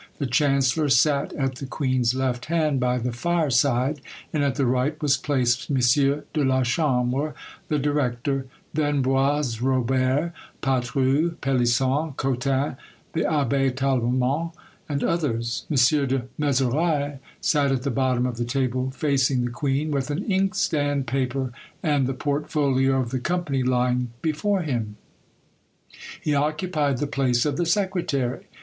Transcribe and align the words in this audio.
The 0.17 0.25
chancellor 0.25 0.89
sat 0.89 1.31
at 1.33 1.57
the 1.57 1.67
queen's 1.67 2.15
left 2.15 2.45
hand 2.45 2.79
by 2.79 2.97
the 2.97 3.11
fire 3.11 3.51
side; 3.51 4.01
and 4.33 4.43
at 4.43 4.55
the 4.55 4.65
right 4.65 4.99
was 4.99 5.15
placed 5.15 5.69
M. 5.69 5.77
de 6.33 6.43
la 6.43 6.63
Chambre, 6.63 7.35
the 7.67 7.77
director; 7.77 8.47
then 8.73 9.03
Boisrobert, 9.03 10.31
Patru, 10.61 11.35
Pelisson, 11.41 12.13
Cotin, 12.17 12.77
the 13.13 13.21
Abbé 13.25 13.69
Tallemant, 13.71 14.53
and 14.89 15.03
others. 15.03 15.67
M. 15.69 15.77
de 16.07 16.23
Mezeray 16.35 17.19
sat 17.39 17.71
at 17.71 17.83
the 17.83 17.91
bottom 17.91 18.25
of 18.25 18.37
the 18.37 18.43
table 18.43 18.89
facing 18.89 19.45
the 19.45 19.51
queen, 19.51 19.91
with 19.91 20.09
an 20.09 20.23
inkstand, 20.23 21.05
paper, 21.05 21.51
and 21.83 22.07
the 22.07 22.15
portfolio 22.15 22.99
of 22.99 23.11
the 23.11 23.19
company 23.19 23.61
lying 23.61 24.09
before 24.23 24.63
him: 24.63 24.95
he 26.19 26.33
occupied 26.33 26.97
the 26.97 27.05
place 27.05 27.45
of 27.45 27.55
the 27.57 27.67
secretary. 27.67 28.47